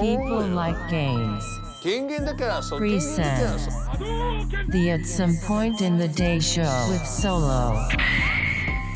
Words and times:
People 0.00 0.38
oh, 0.38 0.46
like 0.46 0.88
games. 0.88 1.44
King 1.82 2.10
in 2.10 2.24
the 2.24 2.32
castle. 2.32 2.78
King 2.78 2.92
in 2.92 2.98
the 2.98 3.04
Presents 3.04 4.72
the 4.72 4.90
At 4.90 5.04
Some 5.04 5.36
Point 5.44 5.82
in 5.82 5.98
the 5.98 6.08
Day 6.08 6.40
show 6.40 6.86
with 6.90 7.06
Solo. 7.06 7.86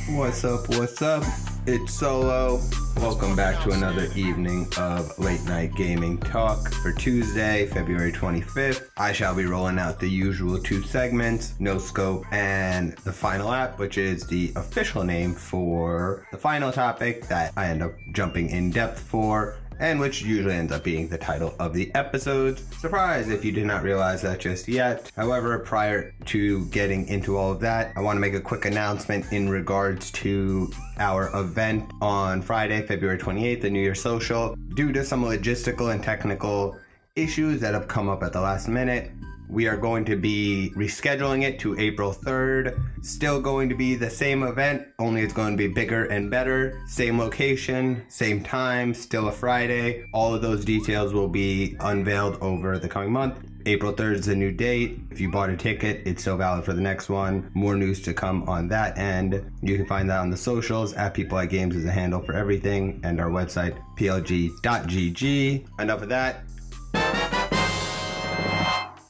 What's 0.08 0.42
up? 0.42 0.66
What's 0.70 1.02
up? 1.02 1.22
It's 1.66 1.92
Solo. 1.92 2.62
Welcome 2.96 3.36
back 3.36 3.62
to 3.64 3.72
another 3.72 4.08
evening 4.16 4.68
of 4.78 5.18
late 5.18 5.44
night 5.44 5.74
gaming 5.74 6.16
talk 6.16 6.72
for 6.76 6.92
Tuesday, 6.92 7.66
February 7.66 8.10
25th. 8.10 8.88
I 8.96 9.12
shall 9.12 9.34
be 9.34 9.44
rolling 9.44 9.78
out 9.78 10.00
the 10.00 10.08
usual 10.08 10.58
two 10.58 10.82
segments, 10.82 11.52
No 11.60 11.76
Scope 11.76 12.24
and 12.32 12.92
the 13.04 13.12
final 13.12 13.50
lap, 13.50 13.78
which 13.78 13.98
is 13.98 14.26
the 14.26 14.50
official 14.56 15.04
name 15.04 15.34
for 15.34 16.26
the 16.32 16.38
final 16.38 16.72
topic 16.72 17.26
that 17.26 17.52
I 17.54 17.66
end 17.68 17.82
up 17.82 17.92
jumping 18.12 18.48
in 18.48 18.70
depth 18.70 18.98
for 18.98 19.56
and 19.78 20.00
which 20.00 20.22
usually 20.22 20.54
ends 20.54 20.72
up 20.72 20.84
being 20.84 21.08
the 21.08 21.18
title 21.18 21.54
of 21.58 21.72
the 21.72 21.94
episodes. 21.94 22.62
Surprise 22.78 23.28
if 23.28 23.44
you 23.44 23.52
did 23.52 23.66
not 23.66 23.82
realize 23.82 24.22
that 24.22 24.40
just 24.40 24.68
yet. 24.68 25.10
However, 25.16 25.58
prior 25.58 26.14
to 26.26 26.66
getting 26.66 27.06
into 27.08 27.36
all 27.36 27.52
of 27.52 27.60
that, 27.60 27.92
I 27.96 28.00
want 28.00 28.16
to 28.16 28.20
make 28.20 28.34
a 28.34 28.40
quick 28.40 28.64
announcement 28.64 29.32
in 29.32 29.48
regards 29.48 30.10
to 30.12 30.70
our 30.98 31.30
event 31.38 31.90
on 32.00 32.42
Friday, 32.42 32.86
February 32.86 33.18
28th, 33.18 33.60
the 33.62 33.70
New 33.70 33.80
Year 33.80 33.94
Social. 33.94 34.56
Due 34.74 34.92
to 34.92 35.04
some 35.04 35.24
logistical 35.24 35.92
and 35.92 36.02
technical 36.02 36.78
issues 37.14 37.60
that 37.60 37.74
have 37.74 37.88
come 37.88 38.08
up 38.08 38.22
at 38.22 38.32
the 38.32 38.40
last 38.40 38.68
minute, 38.68 39.10
we 39.48 39.66
are 39.66 39.76
going 39.76 40.04
to 40.06 40.16
be 40.16 40.72
rescheduling 40.76 41.42
it 41.42 41.58
to 41.60 41.78
April 41.78 42.12
3rd. 42.12 42.80
Still 43.02 43.40
going 43.40 43.68
to 43.68 43.74
be 43.74 43.94
the 43.94 44.10
same 44.10 44.42
event, 44.42 44.86
only 44.98 45.22
it's 45.22 45.32
going 45.32 45.52
to 45.52 45.56
be 45.56 45.72
bigger 45.72 46.06
and 46.06 46.30
better. 46.30 46.82
Same 46.86 47.18
location, 47.18 48.04
same 48.08 48.42
time, 48.42 48.92
still 48.94 49.28
a 49.28 49.32
Friday. 49.32 50.08
All 50.12 50.34
of 50.34 50.42
those 50.42 50.64
details 50.64 51.12
will 51.12 51.28
be 51.28 51.76
unveiled 51.80 52.38
over 52.40 52.78
the 52.78 52.88
coming 52.88 53.12
month. 53.12 53.38
April 53.66 53.92
3rd 53.92 54.14
is 54.14 54.26
the 54.26 54.36
new 54.36 54.52
date. 54.52 55.00
If 55.10 55.20
you 55.20 55.28
bought 55.28 55.50
a 55.50 55.56
ticket, 55.56 56.06
it's 56.06 56.22
still 56.22 56.36
valid 56.36 56.64
for 56.64 56.72
the 56.72 56.80
next 56.80 57.08
one. 57.08 57.50
More 57.52 57.74
news 57.74 58.00
to 58.02 58.14
come 58.14 58.48
on 58.48 58.68
that 58.68 58.96
end. 58.96 59.50
You 59.60 59.76
can 59.76 59.86
find 59.86 60.08
that 60.08 60.20
on 60.20 60.30
the 60.30 60.36
socials. 60.36 60.92
At 60.92 61.14
People 61.14 61.36
Like 61.36 61.50
Games 61.50 61.74
is 61.74 61.84
a 61.84 61.90
handle 61.90 62.22
for 62.22 62.32
everything, 62.32 63.00
and 63.02 63.20
our 63.20 63.28
website, 63.28 63.76
plg.gg. 63.98 65.66
Enough 65.80 66.02
of 66.02 66.08
that. 66.10 66.44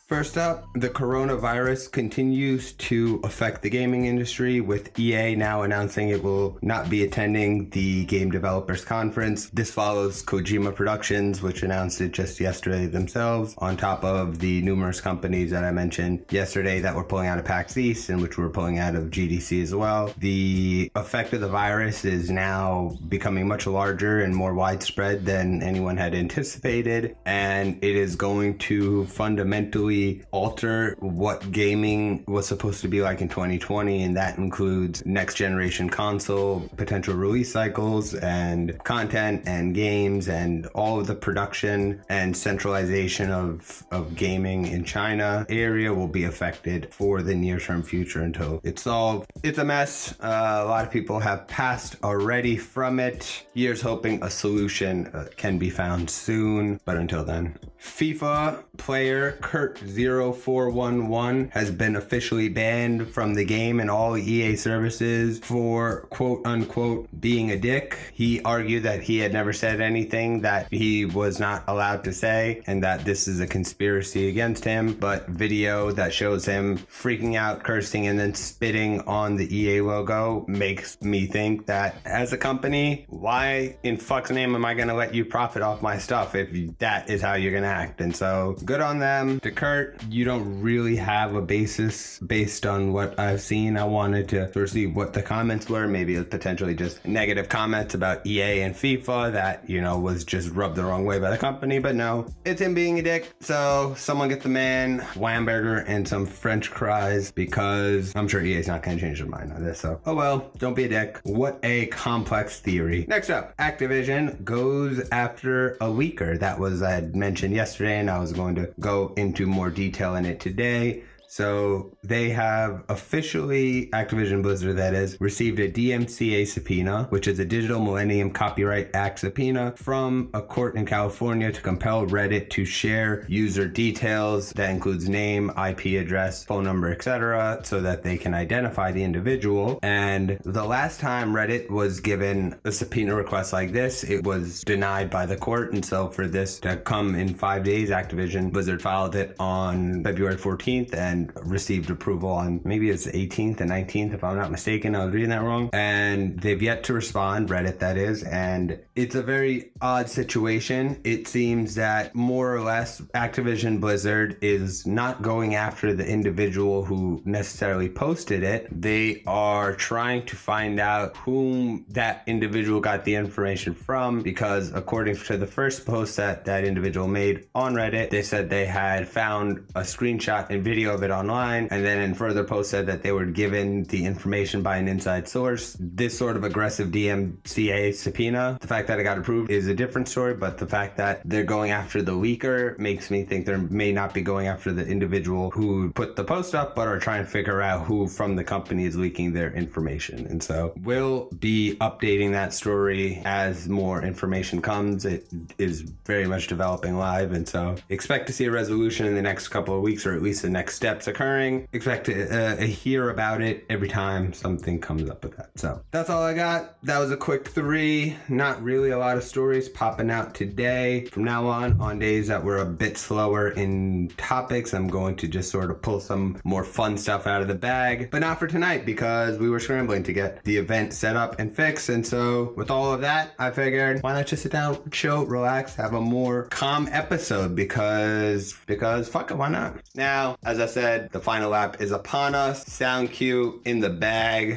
First 0.06 0.38
up, 0.38 0.68
the 0.76 0.88
coronavirus 0.88 1.90
continues 1.90 2.74
to 2.74 3.20
affect 3.24 3.62
the 3.62 3.70
gaming 3.70 4.04
industry, 4.04 4.60
with 4.60 4.96
EA 4.96 5.34
now 5.34 5.62
announcing 5.62 6.10
it 6.10 6.22
will 6.22 6.58
not 6.62 6.88
be 6.88 7.02
attending 7.02 7.70
the 7.70 8.04
Game 8.04 8.30
Developers 8.30 8.84
Conference. 8.84 9.50
This 9.50 9.72
follows 9.72 10.22
Kojima 10.22 10.76
Productions, 10.76 11.42
which 11.42 11.64
announced 11.64 12.00
it 12.00 12.12
just 12.12 12.38
yesterday 12.38 12.86
themselves, 12.86 13.56
on 13.58 13.76
top 13.76 14.04
of 14.04 14.38
the 14.38 14.62
numerous 14.62 15.00
companies 15.00 15.50
that 15.50 15.64
I 15.64 15.72
mentioned 15.72 16.24
yesterday 16.30 16.78
that 16.82 16.94
were 16.94 17.02
pulling 17.02 17.26
out 17.26 17.40
of 17.40 17.44
PAX 17.44 17.76
East 17.76 18.08
and 18.08 18.22
which 18.22 18.38
were 18.38 18.48
pulling 18.48 18.78
out 18.78 18.94
of 18.94 19.10
GDC 19.10 19.60
as 19.60 19.74
well. 19.74 20.12
The 20.18 20.88
effect 20.94 21.32
of 21.32 21.40
the 21.40 21.48
virus 21.48 22.04
is 22.04 22.30
now 22.30 22.96
becoming 23.08 23.48
much 23.48 23.66
larger 23.66 24.20
and 24.20 24.36
more 24.36 24.54
widespread 24.54 25.24
than 25.26 25.64
anyone 25.64 25.96
had 25.96 26.14
anticipated, 26.14 27.16
and 27.26 27.82
it 27.82 27.96
is 27.96 28.14
going 28.14 28.58
to 28.58 29.06
fundamentally 29.06 29.95
alter 30.30 30.96
what 31.00 31.50
gaming 31.52 32.24
was 32.26 32.46
supposed 32.46 32.80
to 32.82 32.88
be 32.88 33.02
like 33.02 33.20
in 33.20 33.28
2020, 33.28 34.02
and 34.02 34.16
that 34.16 34.38
includes 34.38 35.04
next 35.06 35.34
generation 35.34 35.88
console, 35.88 36.68
potential 36.76 37.14
release 37.14 37.52
cycles, 37.52 38.14
and 38.14 38.78
content 38.84 39.42
and 39.46 39.74
games, 39.74 40.28
and 40.28 40.66
all 40.74 41.00
of 41.00 41.06
the 41.06 41.14
production 41.14 42.02
and 42.08 42.36
centralization 42.36 43.30
of, 43.30 43.84
of 43.90 44.14
gaming 44.14 44.66
in 44.66 44.84
China 44.84 45.46
area 45.48 45.92
will 45.92 46.08
be 46.08 46.24
affected 46.24 46.92
for 46.92 47.22
the 47.22 47.34
near 47.34 47.58
term 47.58 47.82
future 47.82 48.22
until 48.22 48.60
it's 48.62 48.82
solved. 48.82 49.30
It's 49.42 49.58
a 49.58 49.64
mess. 49.64 50.14
Uh, 50.20 50.62
a 50.64 50.68
lot 50.68 50.84
of 50.84 50.90
people 50.90 51.18
have 51.20 51.46
passed 51.48 51.96
already 52.02 52.56
from 52.56 53.00
it. 53.00 53.46
Years 53.54 53.80
hoping 53.80 54.22
a 54.22 54.30
solution 54.30 55.06
uh, 55.08 55.26
can 55.36 55.58
be 55.58 55.70
found 55.70 56.10
soon, 56.10 56.80
but 56.84 56.96
until 56.96 57.24
then. 57.24 57.58
FIFA 57.86 58.64
player 58.76 59.38
Kurt0411 59.40 61.52
has 61.52 61.70
been 61.70 61.96
officially 61.96 62.48
banned 62.48 63.08
from 63.08 63.34
the 63.34 63.44
game 63.44 63.80
and 63.80 63.90
all 63.90 64.18
EA 64.18 64.56
services 64.56 65.38
for 65.38 66.06
quote 66.10 66.44
unquote 66.44 67.08
being 67.20 67.50
a 67.50 67.58
dick. 67.58 67.98
He 68.12 68.42
argued 68.42 68.82
that 68.82 69.02
he 69.02 69.18
had 69.18 69.32
never 69.32 69.52
said 69.52 69.80
anything 69.80 70.42
that 70.42 70.68
he 70.70 71.06
was 71.06 71.40
not 71.40 71.64
allowed 71.68 72.04
to 72.04 72.12
say 72.12 72.62
and 72.66 72.82
that 72.82 73.04
this 73.04 73.28
is 73.28 73.40
a 73.40 73.46
conspiracy 73.46 74.28
against 74.28 74.64
him. 74.64 74.94
But 74.94 75.28
video 75.28 75.92
that 75.92 76.12
shows 76.12 76.44
him 76.44 76.78
freaking 76.78 77.36
out, 77.36 77.62
cursing, 77.62 78.08
and 78.08 78.18
then 78.18 78.34
spitting 78.34 79.00
on 79.02 79.36
the 79.36 79.56
EA 79.56 79.80
logo 79.80 80.44
makes 80.48 81.00
me 81.00 81.26
think 81.26 81.66
that 81.66 81.96
as 82.04 82.32
a 82.32 82.38
company, 82.38 83.06
why 83.08 83.78
in 83.82 83.96
fuck's 83.96 84.30
name 84.30 84.54
am 84.54 84.64
I 84.64 84.74
going 84.74 84.88
to 84.88 84.94
let 84.94 85.14
you 85.14 85.24
profit 85.24 85.62
off 85.62 85.82
my 85.82 85.98
stuff 85.98 86.34
if 86.34 86.78
that 86.78 87.08
is 87.08 87.22
how 87.22 87.34
you're 87.34 87.52
going 87.52 87.62
to 87.62 87.75
act? 87.76 88.00
And 88.00 88.14
so 88.14 88.56
good 88.64 88.80
on 88.80 88.98
them. 88.98 89.40
To 89.40 89.50
Kurt, 89.50 90.02
you 90.08 90.24
don't 90.24 90.60
really 90.60 90.96
have 90.96 91.34
a 91.34 91.42
basis 91.42 92.18
based 92.20 92.66
on 92.66 92.92
what 92.92 93.18
I've 93.18 93.40
seen. 93.40 93.76
I 93.76 93.84
wanted 93.84 94.28
to 94.30 94.52
sort 94.52 94.64
of 94.64 94.70
see 94.70 94.86
what 94.86 95.12
the 95.12 95.22
comments 95.22 95.68
were. 95.68 95.86
Maybe 95.86 96.14
it's 96.14 96.28
potentially 96.30 96.74
just 96.74 97.04
negative 97.06 97.48
comments 97.48 97.94
about 97.94 98.26
EA 98.26 98.62
and 98.62 98.74
FIFA 98.74 99.32
that, 99.32 99.68
you 99.68 99.80
know, 99.80 99.98
was 99.98 100.24
just 100.24 100.50
rubbed 100.50 100.76
the 100.76 100.84
wrong 100.84 101.04
way 101.04 101.18
by 101.18 101.30
the 101.30 101.38
company. 101.38 101.78
But 101.78 101.94
no, 101.94 102.26
it's 102.44 102.60
him 102.60 102.74
being 102.74 102.98
a 102.98 103.02
dick. 103.02 103.32
So 103.40 103.94
someone 103.96 104.28
get 104.28 104.42
the 104.42 104.48
man 104.48 105.00
Whamburger 105.14 105.84
and 105.86 106.06
some 106.06 106.26
French 106.26 106.68
fries 106.68 107.30
because 107.30 108.14
I'm 108.16 108.28
sure 108.28 108.42
EA's 108.42 108.68
not 108.68 108.82
going 108.82 108.96
to 108.96 109.02
change 109.02 109.18
their 109.18 109.28
mind 109.28 109.52
on 109.52 109.64
this. 109.64 109.80
So, 109.80 110.00
oh 110.06 110.14
well, 110.14 110.50
don't 110.58 110.74
be 110.74 110.84
a 110.84 110.88
dick. 110.88 111.20
What 111.24 111.58
a 111.62 111.86
complex 111.86 112.60
theory. 112.60 113.04
Next 113.08 113.30
up, 113.30 113.56
Activision 113.56 114.42
goes 114.44 115.08
after 115.10 115.74
a 115.74 115.86
leaker 115.86 116.38
that 116.38 116.58
was 116.58 116.82
I 116.82 116.92
had 116.92 117.16
mentioned 117.16 117.54
yesterday, 117.56 117.98
and 117.98 118.08
I 118.08 118.18
was 118.20 118.32
going 118.32 118.54
to 118.54 118.72
go 118.78 119.12
into 119.16 119.46
more 119.46 119.70
detail 119.70 120.14
in 120.14 120.24
it 120.24 120.38
today. 120.38 121.02
So 121.28 121.96
they 122.02 122.30
have 122.30 122.84
officially, 122.88 123.88
Activision 123.92 124.42
Blizzard 124.42 124.76
that 124.76 124.94
is, 124.94 125.20
received 125.20 125.58
a 125.58 125.70
DMCA 125.70 126.46
subpoena, 126.46 127.06
which 127.10 127.28
is 127.28 127.38
a 127.38 127.44
Digital 127.44 127.80
Millennium 127.80 128.30
Copyright 128.30 128.94
Act 128.94 129.20
subpoena 129.20 129.74
from 129.76 130.30
a 130.34 130.42
court 130.42 130.76
in 130.76 130.86
California 130.86 131.52
to 131.52 131.60
compel 131.60 132.06
Reddit 132.06 132.50
to 132.50 132.64
share 132.64 133.24
user 133.28 133.66
details 133.66 134.50
that 134.52 134.70
includes 134.70 135.08
name, 135.08 135.50
IP 135.50 136.00
address, 136.00 136.44
phone 136.44 136.64
number, 136.64 136.90
etc., 136.90 137.60
so 137.64 137.80
that 137.80 138.02
they 138.02 138.16
can 138.16 138.34
identify 138.34 138.92
the 138.92 139.02
individual. 139.02 139.78
And 139.82 140.38
the 140.44 140.64
last 140.64 141.00
time 141.00 141.32
Reddit 141.32 141.70
was 141.70 142.00
given 142.00 142.58
a 142.64 142.72
subpoena 142.72 143.14
request 143.14 143.52
like 143.52 143.72
this, 143.72 144.04
it 144.04 144.24
was 144.24 144.62
denied 144.62 145.10
by 145.10 145.26
the 145.26 145.36
court. 145.36 145.72
And 145.72 145.84
so 145.84 146.08
for 146.08 146.26
this 146.26 146.60
to 146.60 146.76
come 146.76 147.14
in 147.14 147.34
five 147.34 147.64
days, 147.64 147.90
Activision 147.90 148.52
Blizzard 148.52 148.82
filed 148.82 149.16
it 149.16 149.34
on 149.38 150.02
February 150.04 150.36
14th 150.36 150.94
and 150.94 151.15
received 151.44 151.90
approval 151.90 152.30
on 152.30 152.60
maybe 152.64 152.90
it's 152.90 153.06
18th 153.06 153.60
and 153.60 153.70
19th, 153.70 154.14
if 154.14 154.24
I'm 154.24 154.36
not 154.36 154.50
mistaken. 154.50 154.94
I 154.94 155.04
was 155.04 155.14
reading 155.14 155.30
that 155.30 155.42
wrong. 155.42 155.70
And 155.72 156.40
they've 156.40 156.60
yet 156.60 156.84
to 156.84 156.92
respond, 156.92 157.48
Reddit 157.48 157.78
that 157.78 157.96
is. 157.96 158.22
And 158.22 158.80
it's 158.94 159.14
a 159.14 159.22
very 159.22 159.72
odd 159.80 160.08
situation. 160.08 161.00
It 161.04 161.28
seems 161.28 161.74
that 161.76 162.14
more 162.14 162.54
or 162.54 162.60
less 162.60 163.00
Activision 163.14 163.80
Blizzard 163.80 164.38
is 164.40 164.86
not 164.86 165.22
going 165.22 165.54
after 165.54 165.94
the 165.94 166.06
individual 166.06 166.84
who 166.84 167.22
necessarily 167.24 167.88
posted 167.88 168.42
it. 168.42 168.68
They 168.70 169.22
are 169.26 169.74
trying 169.74 170.26
to 170.26 170.36
find 170.36 170.80
out 170.80 171.16
whom 171.16 171.84
that 171.90 172.22
individual 172.26 172.80
got 172.80 173.04
the 173.04 173.14
information 173.14 173.74
from 173.74 174.22
because 174.22 174.72
according 174.72 175.16
to 175.16 175.36
the 175.36 175.46
first 175.46 175.86
post 175.86 176.16
that 176.16 176.44
that 176.44 176.64
individual 176.64 177.08
made 177.08 177.46
on 177.54 177.74
Reddit, 177.74 178.10
they 178.10 178.22
said 178.22 178.50
they 178.50 178.66
had 178.66 179.08
found 179.08 179.58
a 179.74 179.80
screenshot 179.80 180.46
and 180.50 180.62
video 180.62 180.94
of 180.94 181.02
it 181.06 181.10
online 181.10 181.68
and 181.70 181.84
then 181.84 181.98
in 181.98 182.14
further 182.14 182.44
posts 182.44 182.70
said 182.70 182.86
that 182.86 183.02
they 183.02 183.12
were 183.12 183.24
given 183.24 183.84
the 183.84 184.04
information 184.04 184.62
by 184.62 184.76
an 184.76 184.88
inside 184.88 185.28
source. 185.28 185.76
This 185.80 186.16
sort 186.16 186.36
of 186.36 186.44
aggressive 186.44 186.88
DMCA 186.88 187.94
subpoena, 187.94 188.58
the 188.60 188.66
fact 188.66 188.88
that 188.88 188.98
it 189.00 189.04
got 189.04 189.16
approved 189.16 189.50
is 189.50 189.68
a 189.68 189.74
different 189.74 190.08
story, 190.08 190.34
but 190.34 190.58
the 190.58 190.66
fact 190.66 190.96
that 190.98 191.22
they're 191.24 191.44
going 191.44 191.70
after 191.70 192.02
the 192.02 192.12
leaker 192.12 192.78
makes 192.78 193.10
me 193.10 193.24
think 193.24 193.46
they 193.46 193.56
may 193.56 193.92
not 193.92 194.12
be 194.12 194.20
going 194.20 194.48
after 194.48 194.72
the 194.72 194.86
individual 194.86 195.50
who 195.50 195.90
put 195.92 196.16
the 196.16 196.24
post 196.24 196.54
up, 196.54 196.74
but 196.74 196.88
are 196.88 196.98
trying 196.98 197.24
to 197.24 197.30
figure 197.30 197.62
out 197.62 197.86
who 197.86 198.08
from 198.08 198.36
the 198.36 198.44
company 198.44 198.84
is 198.84 198.96
leaking 198.96 199.32
their 199.32 199.52
information. 199.52 200.26
And 200.26 200.42
so 200.42 200.74
we'll 200.82 201.30
be 201.38 201.76
updating 201.80 202.32
that 202.32 202.52
story 202.52 203.22
as 203.24 203.68
more 203.68 204.02
information 204.02 204.60
comes. 204.60 205.04
It 205.04 205.26
is 205.58 205.82
very 206.04 206.26
much 206.26 206.48
developing 206.48 206.98
live. 206.98 207.32
And 207.32 207.48
so 207.48 207.76
expect 207.88 208.26
to 208.26 208.32
see 208.32 208.46
a 208.46 208.50
resolution 208.50 209.06
in 209.06 209.14
the 209.14 209.22
next 209.22 209.48
couple 209.48 209.76
of 209.76 209.82
weeks, 209.82 210.04
or 210.04 210.14
at 210.14 210.22
least 210.22 210.42
the 210.42 210.50
next 210.50 210.74
step 210.74 210.95
that's 210.96 211.08
occurring. 211.08 211.68
Expect 211.74 212.06
to 212.06 212.24
uh, 212.30 212.56
hear 212.56 213.10
about 213.10 213.42
it 213.42 213.66
every 213.68 213.88
time 213.88 214.32
something 214.32 214.80
comes 214.80 215.10
up 215.10 215.22
with 215.22 215.36
that. 215.36 215.50
So 215.56 215.82
that's 215.90 216.08
all 216.08 216.22
I 216.22 216.32
got. 216.32 216.82
That 216.84 216.98
was 216.98 217.10
a 217.10 217.18
quick 217.18 217.48
three. 217.48 218.16
Not 218.30 218.62
really 218.62 218.90
a 218.90 218.98
lot 218.98 219.18
of 219.18 219.22
stories 219.22 219.68
popping 219.68 220.10
out 220.10 220.34
today. 220.34 221.04
From 221.06 221.24
now 221.24 221.46
on, 221.48 221.78
on 221.82 221.98
days 221.98 222.28
that 222.28 222.42
were 222.42 222.58
a 222.58 222.64
bit 222.64 222.96
slower 222.96 223.50
in 223.50 224.08
topics, 224.16 224.72
I'm 224.72 224.88
going 224.88 225.16
to 225.16 225.28
just 225.28 225.50
sort 225.50 225.70
of 225.70 225.82
pull 225.82 226.00
some 226.00 226.40
more 226.44 226.64
fun 226.64 226.96
stuff 226.96 227.26
out 227.26 227.42
of 227.42 227.48
the 227.48 227.54
bag, 227.54 228.10
but 228.10 228.20
not 228.20 228.38
for 228.38 228.46
tonight 228.46 228.86
because 228.86 229.38
we 229.38 229.50
were 229.50 229.60
scrambling 229.60 230.02
to 230.04 230.14
get 230.14 230.42
the 230.44 230.56
event 230.56 230.94
set 230.94 231.14
up 231.14 231.38
and 231.38 231.54
fixed. 231.54 231.90
And 231.90 232.06
so, 232.06 232.54
with 232.56 232.70
all 232.70 232.94
of 232.94 233.02
that, 233.02 233.32
I 233.38 233.50
figured 233.50 234.02
why 234.02 234.14
not 234.14 234.26
just 234.26 234.44
sit 234.44 234.52
down, 234.52 234.78
chill, 234.90 235.26
relax, 235.26 235.74
have 235.74 235.92
a 235.92 236.00
more 236.00 236.44
calm 236.44 236.88
episode 236.90 237.54
because 237.54 238.54
because 238.66 239.10
fuck 239.10 239.30
it, 239.30 239.36
why 239.36 239.50
not? 239.50 239.76
Now, 239.94 240.36
as 240.42 240.58
I 240.58 240.66
said, 240.66 240.85
the 240.86 241.20
final 241.20 241.50
lap 241.50 241.80
is 241.80 241.90
upon 241.90 242.34
us. 242.34 242.64
Sound 242.66 243.10
cue 243.10 243.60
in 243.64 243.80
the 243.80 243.90
bag. 243.90 244.56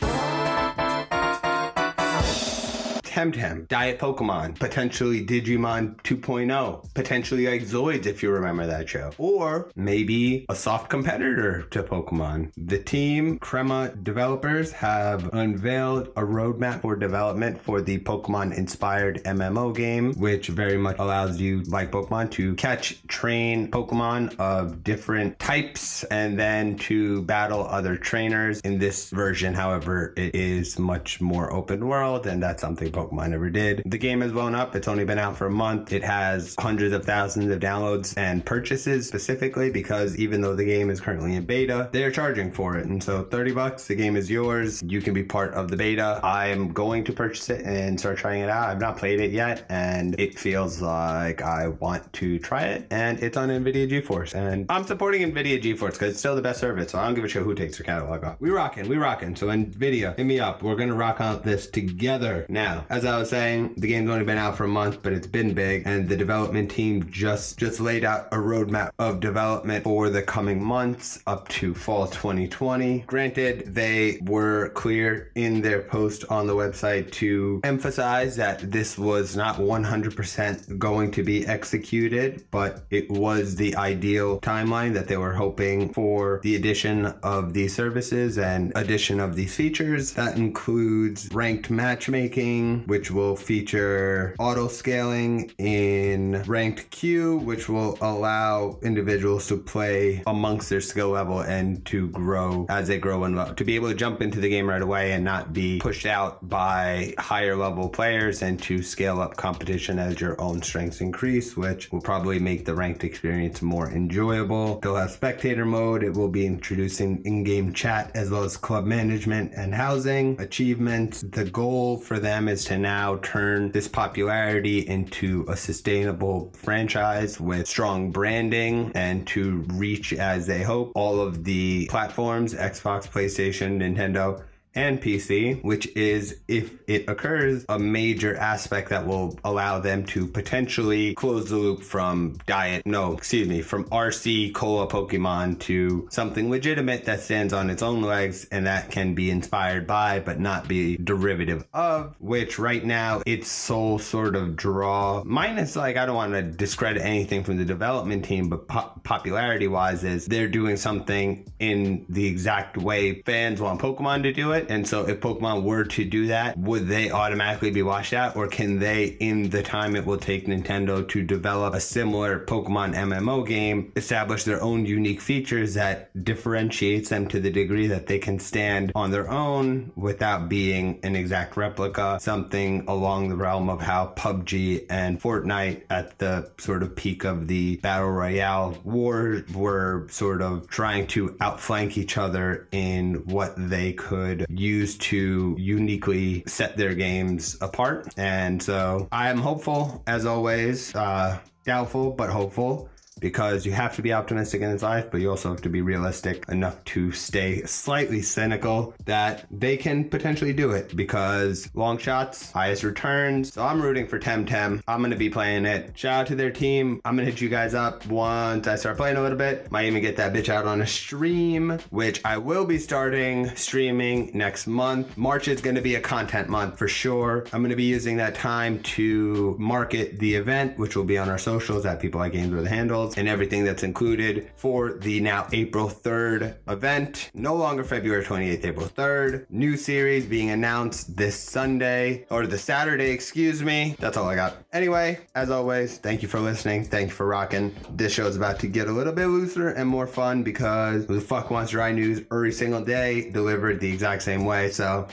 Temtem, 3.20 3.68
Diet 3.68 4.00
Pokemon, 4.00 4.58
potentially 4.58 5.26
Digimon 5.26 6.02
2.0, 6.04 6.94
potentially 6.94 7.48
like 7.48 7.64
Zoids 7.64 8.06
if 8.06 8.24
you 8.24 8.32
remember 8.32 8.66
that 8.66 8.88
show, 8.88 9.12
or 9.18 9.70
maybe 9.76 10.46
a 10.48 10.56
soft 10.56 10.90
competitor 10.90 11.64
to 11.64 11.84
Pokemon. 11.84 12.54
The 12.56 12.80
team 12.80 13.38
Crema 13.40 13.94
developers 14.04 14.72
have 14.72 15.34
unveiled 15.34 16.08
a 16.16 16.22
roadmap 16.22 16.80
for 16.80 16.96
development 16.96 17.62
for 17.62 17.82
the 17.82 18.00
Pokemon 18.00 18.58
inspired 18.58 19.22
MMO 19.26 19.76
game, 19.76 20.14
which 20.14 20.48
very 20.48 20.78
much 20.78 20.96
allows 20.98 21.42
you, 21.42 21.64
like 21.64 21.92
Pokemon, 21.92 22.32
to 22.32 22.56
catch, 22.56 23.06
train 23.08 23.70
Pokemon 23.70 24.40
of 24.40 24.82
different 24.86 25.38
types 25.40 26.06
and 26.06 26.40
then 26.40 26.78
to 26.78 27.22
battle 27.24 27.68
other 27.68 27.98
trainers. 27.98 28.62
In 28.62 28.80
this 28.80 29.10
version, 29.10 29.54
however, 29.54 30.14
it 30.16 30.34
is 30.34 30.80
much 30.80 31.20
more 31.20 31.52
open 31.52 31.86
world, 31.86 32.26
and 32.26 32.42
that's 32.42 32.62
something 32.62 32.90
Pokemon 32.90 33.09
never 33.12 33.50
did. 33.50 33.84
The 33.86 33.98
game 33.98 34.22
has 34.22 34.32
blown 34.32 34.56
up. 34.56 34.76
It's 34.76 34.88
only 34.88 35.06
been 35.06 35.20
out 35.20 35.38
for 35.38 35.48
a 35.48 35.52
month. 35.52 35.94
It 35.94 36.04
has 36.04 36.56
hundreds 36.60 36.94
of 36.94 37.06
thousands 37.06 37.52
of 37.52 37.60
downloads 37.60 38.18
and 38.18 38.46
purchases 38.46 39.08
specifically 39.08 39.70
because 39.70 40.18
even 40.18 40.42
though 40.42 40.56
the 40.56 40.66
game 40.66 40.90
is 40.90 41.00
currently 41.00 41.36
in 41.36 41.46
beta, 41.46 41.90
they're 41.92 42.12
charging 42.12 42.52
for 42.52 42.78
it. 42.78 42.86
And 42.86 43.04
so 43.04 43.24
30 43.24 43.52
bucks, 43.54 43.88
the 43.88 43.96
game 43.96 44.16
is 44.16 44.30
yours. 44.30 44.82
You 44.84 45.02
can 45.02 45.14
be 45.14 45.24
part 45.24 45.54
of 45.54 45.70
the 45.70 45.78
beta. 45.78 46.20
I'm 46.24 46.72
going 46.74 47.04
to 47.06 47.14
purchase 47.14 47.50
it 47.50 47.66
and 47.66 48.00
start 48.00 48.18
trying 48.18 48.42
it 48.42 48.50
out. 48.50 48.70
I've 48.70 48.80
not 48.80 48.98
played 48.98 49.20
it 49.20 49.32
yet 49.32 49.66
and 49.70 50.20
it 50.20 50.38
feels 50.38 50.82
like 50.82 51.42
I 51.42 51.68
want 51.68 52.12
to 52.14 52.40
try 52.40 52.64
it. 52.64 52.88
And 52.92 53.20
it's 53.20 53.38
on 53.38 53.50
NVIDIA 53.50 53.90
GeForce. 53.90 54.34
And 54.36 54.66
I'm 54.70 54.86
supporting 54.86 55.22
NVIDIA 55.32 55.62
GeForce 55.62 55.94
because 55.94 56.12
it's 56.12 56.20
still 56.20 56.36
the 56.36 56.42
best 56.42 56.60
service. 56.60 56.92
So 56.92 57.00
I 57.00 57.06
don't 57.06 57.16
give 57.16 57.24
a 57.24 57.28
shit 57.28 57.44
who 57.44 57.56
takes 57.56 57.78
their 57.78 57.86
catalog 57.86 58.24
off. 58.24 58.38
We 58.40 58.50
rocking, 58.50 58.88
we 58.88 58.98
rocking. 58.98 59.36
So 59.36 59.48
NVIDIA, 59.48 60.16
hit 60.16 60.26
me 60.26 60.40
up. 60.40 60.64
We're 60.64 60.76
gonna 60.76 60.96
rock 60.96 61.22
out 61.22 61.44
this 61.44 61.68
together. 61.68 62.46
Now, 62.50 62.86
as 62.90 62.99
I 63.06 63.18
was 63.18 63.30
saying, 63.30 63.76
the 63.78 63.88
game's 63.88 64.10
only 64.10 64.26
been 64.26 64.38
out 64.38 64.58
for 64.58 64.66
a 64.66 64.68
month, 64.68 65.02
but 65.02 65.14
it's 65.14 65.28
been 65.28 65.54
big, 65.54 65.84
and 65.86 66.08
the 66.08 66.18
development 66.18 66.72
team 66.72 67.10
just 67.12 67.58
just 67.58 67.80
laid 67.80 68.04
out 68.04 68.28
a 68.32 68.38
roadmap 68.38 68.92
of 69.00 69.20
development 69.20 69.84
for 69.84 70.10
the 70.10 70.22
coming 70.22 70.64
months 70.64 71.22
up 71.28 71.48
to 71.50 71.74
fall 71.74 72.08
2020. 72.08 73.00
Granted, 73.08 73.74
they 73.74 74.20
were 74.24 74.70
clear 74.70 75.32
in 75.36 75.62
their 75.62 75.82
post 75.82 76.26
on 76.30 76.48
the 76.48 76.56
website 76.56 77.12
to 77.12 77.62
emphasize 77.64 78.36
that 78.36 78.72
this 78.72 78.98
was 78.98 79.36
not 79.36 79.58
100% 79.58 80.78
going 80.78 81.12
to 81.12 81.24
be 81.24 81.46
executed, 81.46 82.46
but 82.52 82.84
it 82.90 83.10
was 83.10 83.56
the 83.56 83.76
ideal 83.76 84.40
timeline 84.42 84.94
that 84.94 85.08
they 85.08 85.18
were 85.18 85.34
hoping 85.34 85.94
for 85.94 86.40
the 86.44 86.56
addition 86.56 87.08
of 87.24 87.54
these 87.54 87.76
services 87.76 88.38
and 88.38 88.72
addition 88.76 89.20
of 89.20 89.36
these 89.36 89.56
features. 89.56 90.14
That 90.14 90.38
includes 90.38 91.30
ranked 91.34 91.70
matchmaking, 91.70 92.86
which 92.90 93.12
will 93.12 93.36
feature 93.36 94.36
auto 94.40 94.68
scaling 94.68 95.52
in 95.58 96.42
ranked 96.44 96.90
queue, 96.90 97.38
which 97.38 97.70
will 97.70 97.98
allow 98.02 98.80
individuals 98.82 99.48
to 99.48 99.58
play 99.58 100.24
amongst 100.28 100.70
their 100.70 100.82
skill 100.82 101.10
level 101.10 101.40
and 101.42 101.86
to 101.86 102.10
grow 102.10 102.66
as 102.70 102.88
they 102.88 102.98
grow 102.98 103.24
and 103.24 103.36
level. 103.36 103.54
To 103.54 103.64
be 103.64 103.76
able 103.76 103.90
to 103.90 103.96
jump 103.96 104.22
into 104.22 104.40
the 104.40 104.50
game 104.50 104.68
right 104.68 104.82
away 104.82 105.12
and 105.12 105.24
not 105.24 105.54
be 105.54 105.80
pushed 105.80 106.08
out 106.08 106.50
by 106.50 107.14
higher 107.20 107.56
level 107.56 107.88
players 107.88 108.42
and 108.42 108.62
to 108.64 108.82
scale 108.82 109.22
up 109.22 109.38
competition 109.38 110.00
as 110.00 110.20
your 110.20 110.40
own 110.42 110.62
strengths 110.62 111.02
increase, 111.02 111.56
which 111.56 111.92
will 111.92 112.02
probably 112.02 112.40
make 112.40 112.66
the 112.66 112.74
ranked 112.74 113.04
experience 113.04 113.62
more 113.62 113.90
enjoyable. 113.92 114.80
They'll 114.80 114.96
have 114.96 115.12
spectator 115.12 115.66
mode. 115.66 116.04
It 116.04 116.16
will 116.16 116.30
be 116.30 116.46
introducing 116.46 117.24
in-game 117.24 117.74
chat 117.74 118.12
as 118.16 118.32
well 118.32 118.44
as 118.44 118.58
club 118.58 118.86
management 118.86 119.54
and 119.56 119.76
housing 119.76 120.40
achievements. 120.42 121.22
The 121.22 121.46
goal 121.46 121.98
for 121.98 122.20
them 122.20 122.48
is 122.48 122.66
to 122.66 122.79
now 122.82 123.18
turn 123.18 123.72
this 123.72 123.88
popularity 123.88 124.80
into 124.80 125.46
a 125.48 125.56
sustainable 125.56 126.52
franchise 126.56 127.40
with 127.40 127.68
strong 127.68 128.12
branding 128.12 128.92
and 128.96 129.28
to 129.28 129.66
reach 129.74 130.14
as 130.14 130.48
they 130.48 130.64
hope 130.64 130.92
all 130.96 131.22
of 131.22 131.44
the 131.44 131.88
platforms 131.88 132.54
Xbox, 132.54 133.08
PlayStation, 133.08 133.80
Nintendo 133.80 134.44
and 134.80 135.02
PC, 135.02 135.62
which 135.62 135.88
is, 135.96 136.40
if 136.48 136.72
it 136.88 137.10
occurs, 137.10 137.66
a 137.68 137.78
major 137.78 138.38
aspect 138.38 138.90
that 138.90 139.06
will 139.06 139.38
allow 139.44 139.80
them 139.80 140.06
to 140.06 140.26
potentially 140.26 141.14
close 141.16 141.50
the 141.50 141.58
loop 141.58 141.84
from 141.84 142.38
diet, 142.46 142.86
no, 142.86 143.14
excuse 143.14 143.48
me, 143.48 143.62
from 143.62 143.84
RC 143.86 144.54
Cola 144.54 144.88
Pokemon 144.88 145.60
to 145.60 146.08
something 146.10 146.50
legitimate 146.50 147.06
that 147.06 147.20
stands 147.20 147.52
on 147.52 147.70
its 147.70 147.82
own 147.82 148.02
legs 148.02 148.48
and 148.52 148.68
that 148.68 148.90
can 148.90 149.14
be 149.16 149.30
inspired 149.30 149.86
by 149.86 150.20
but 150.20 150.40
not 150.40 150.68
be 150.68 150.96
derivative 150.98 151.66
of, 151.74 152.16
which 152.20 152.58
right 152.58 152.86
now 152.86 153.22
its 153.26 153.50
sole 153.52 154.00
sort 154.00 154.36
of 154.36 154.56
draw, 154.56 155.24
minus 155.26 155.76
like, 155.76 155.98
I 155.98 156.06
don't 156.06 156.16
want 156.16 156.34
to 156.34 156.42
discredit 156.42 157.02
anything 157.02 157.44
from 157.44 157.58
the 157.58 157.66
development 157.66 158.24
team, 158.24 158.48
but 158.48 158.68
po- 158.70 158.94
popularity 159.04 159.68
wise, 159.68 160.06
is 160.06 160.26
they're 160.26 160.48
doing 160.48 160.78
something 160.78 161.52
in 161.60 162.06
the 162.08 162.26
exact 162.26 162.78
way 162.78 163.22
fans 163.24 163.60
want 163.60 163.82
Pokemon 163.82 164.24
to 164.24 164.32
do 164.32 164.54
it 164.54 164.60
it. 164.60 164.69
And 164.70 164.88
so 164.88 165.08
if 165.08 165.20
Pokemon 165.20 165.64
were 165.64 165.84
to 165.84 166.06
do 166.06 166.28
that, 166.28 166.58
would 166.58 166.88
they 166.88 167.12
automatically 167.12 167.72
be 167.72 167.82
washed 167.82 168.14
out? 168.14 168.36
Or 168.36 168.48
can 168.48 168.80
they, 168.80 169.18
in 169.20 169.50
the 169.50 169.64
time 169.64 169.96
it 169.96 170.06
will 170.06 170.18
take 170.18 170.48
Nintendo 170.48 171.08
to 171.10 171.24
develop 171.24 171.74
a 171.74 171.80
similar 171.80 172.46
Pokemon 172.46 172.96
MMO 172.96 173.46
game, 173.46 173.92
establish 173.96 174.44
their 174.44 174.62
own 174.62 174.86
unique 174.86 175.22
features 175.22 175.74
that 175.74 176.12
differentiates 176.24 177.10
them 177.10 177.28
to 177.28 177.40
the 177.40 177.50
degree 177.50 177.88
that 177.88 178.08
they 178.08 178.20
can 178.20 178.40
stand 178.40 178.92
on 178.96 179.12
their 179.12 179.30
own 179.30 179.92
without 179.96 180.48
being 180.50 181.00
an 181.04 181.16
exact 181.16 181.58
replica, 181.58 182.20
something 182.22 182.84
along 182.88 183.30
the 183.30 183.36
realm 183.36 183.70
of 183.70 183.82
how 183.82 184.14
PUBG 184.16 184.86
and 184.90 185.20
Fortnite 185.20 185.84
at 185.90 186.18
the 186.20 186.52
sort 186.60 186.84
of 186.84 186.96
peak 186.96 187.24
of 187.24 187.48
the 187.48 187.78
Battle 187.78 188.10
Royale 188.10 188.78
war 188.84 189.44
were 189.54 190.08
sort 190.10 190.42
of 190.42 190.68
trying 190.70 191.08
to 191.08 191.36
outflank 191.42 191.98
each 191.98 192.18
other 192.18 192.68
in 192.72 193.16
what 193.26 193.54
they 193.58 193.94
could 193.94 194.46
use 194.50 194.98
to 194.98 195.56
uniquely 195.58 196.44
set 196.48 196.76
their 196.76 196.96
games 196.96 197.58
apart. 197.62 198.14
And 198.18 198.62
so 198.62 199.08
I 199.12 199.30
am 199.30 199.38
hopeful, 199.38 200.04
as 200.08 200.26
always, 200.26 200.94
uh, 200.96 201.40
doubtful, 201.66 202.12
but 202.12 202.30
hopeful 202.30 202.90
because 203.20 203.66
you 203.66 203.72
have 203.72 203.96
to 203.96 204.02
be 204.02 204.14
optimistic 204.14 204.62
in 204.62 204.72
this 204.72 204.82
life, 204.82 205.12
but 205.12 205.22
you 205.22 205.30
also 205.30 205.50
have 205.50 205.62
to 205.62 205.70
be 205.70 205.82
realistic 205.82 206.48
enough 206.50 206.84
to 206.86 207.12
stay 207.12 207.62
slightly 207.64 208.22
cynical 208.22 208.94
that 209.06 209.46
they 209.52 209.78
can 209.78 210.10
potentially 210.10 210.54
do 210.54 210.72
it 210.72 210.96
because 210.96 211.70
long 211.74 211.98
shots, 211.98 212.52
highest 212.52 212.84
returns. 212.84 213.54
So 213.54 213.64
I'm 213.64 213.82
rooting 213.82 214.08
for 214.08 214.20
Temtem. 214.20 214.82
I'm 214.88 215.00
going 215.00 215.12
to 215.12 215.18
be 215.18 215.30
playing 215.30 215.66
it. 215.66 215.98
Shout 215.98 216.22
out 216.22 216.28
to 216.28 216.36
their 216.36 216.52
team. 216.52 217.02
I'm 217.06 217.16
going 217.16 217.26
to 217.26 217.32
hit 217.32 217.42
you 217.42 217.50
guys 217.50 217.74
up 217.74 218.06
once 218.08 218.68
I 218.68 218.76
start 218.76 218.98
playing 218.98 219.18
a 219.18 219.22
little 219.22 219.38
bit. 219.38 219.72
Might 219.72 219.86
even 219.86 220.02
get 220.02 220.18
that 220.18 220.34
bitch 220.34 220.50
out 220.50 220.66
on 220.66 220.82
a 220.82 220.88
stream, 220.88 221.80
which 221.90 222.22
I 222.26 222.38
will 222.38 222.66
be 222.66 222.78
starting 222.78 223.56
streaming 223.56 224.32
next 224.34 224.68
month. 224.68 225.18
March 225.18 225.48
is 225.48 225.62
going 225.62 225.76
to 225.76 225.82
be 225.82 225.96
a 225.96 226.02
content 226.02 226.50
month 226.50 226.78
for 226.78 226.88
sure. 226.88 227.46
I'm 227.54 227.62
going 227.62 227.70
to 227.70 227.76
be 227.76 227.84
using 227.84 228.18
that 228.18 228.36
time 228.36 228.82
to 228.84 229.56
market 229.60 230.20
the 230.20 230.36
event, 230.36 230.78
which 230.78 230.96
will 230.96 231.04
be 231.04 231.18
on 231.18 231.30
our 231.30 231.38
socials 231.38 231.86
at 231.86 232.00
People 232.00 232.20
Like 232.20 232.34
Games 232.34 232.54
with 232.54 232.68
Handles 232.68 233.09
and 233.18 233.28
everything 233.28 233.64
that's 233.64 233.84
included 233.84 234.52
for 234.56 234.94
the 234.94 235.20
now 235.20 235.48
April 235.52 235.88
3rd 235.88 236.56
event. 236.68 237.32
No 237.34 237.56
longer 237.56 237.84
February 237.84 238.24
28th, 238.24 238.66
April 238.66 238.88
3rd. 238.88 239.46
New 239.50 239.78
series 239.78 240.26
being 240.26 240.50
announced 240.50 241.16
this 241.16 241.40
Sunday 241.40 242.26
or 242.30 242.48
the 242.48 242.58
Saturday, 242.58 243.12
excuse 243.12 243.64
me. 243.64 243.96
That's 244.00 244.18
all 244.18 244.28
I 244.28 244.36
got. 244.36 244.58
Anyway, 244.74 245.20
as 245.36 245.50
always, 245.50 245.98
thank 245.98 246.22
you 246.22 246.28
for 246.28 246.40
listening. 246.40 246.84
Thank 246.84 247.10
you 247.10 247.16
for 247.16 247.26
rocking. 247.26 247.76
This 247.92 248.14
show 248.14 248.28
is 248.28 248.36
about 248.36 248.60
to 248.60 248.68
get 248.68 248.88
a 248.88 248.92
little 248.92 249.14
bit 249.14 249.28
looser 249.28 249.70
and 249.70 249.88
more 249.88 250.08
fun 250.08 250.44
because 250.44 251.06
who 251.06 251.16
the 251.16 251.22
fuck 251.22 251.52
wants 251.52 251.72
dry 251.72 251.92
news 251.92 252.22
every 252.32 252.52
single 252.52 252.82
day 252.82 253.30
delivered 253.32 253.80
the 253.80 253.92
exact 253.92 254.24
same 254.24 254.46
way? 254.46 254.72
So 254.72 255.08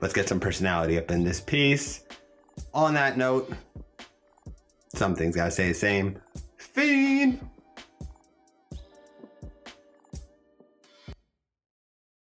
let's 0.00 0.14
get 0.14 0.28
some 0.28 0.40
personality 0.40 0.98
up 0.98 1.10
in 1.10 1.24
this 1.24 1.40
piece. 1.40 2.04
On 2.74 2.94
that 2.94 3.16
note, 3.16 3.52
some 4.94 5.14
things 5.14 5.36
gotta 5.36 5.50
stay 5.50 5.68
the 5.68 5.74
same. 5.74 6.20
Fiend. 6.72 7.40